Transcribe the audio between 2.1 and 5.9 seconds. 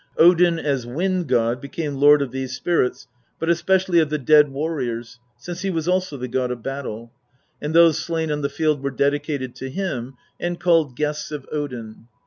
of these spirits, but especially of the .dead warriors, since he was